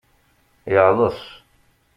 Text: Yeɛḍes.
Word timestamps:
Yeɛḍes. 0.71 1.21